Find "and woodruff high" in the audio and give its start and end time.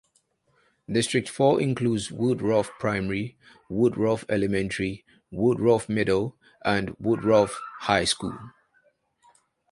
6.65-8.05